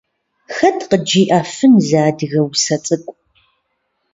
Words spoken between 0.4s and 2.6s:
Хэт къыджиӏэфын зы адыгэ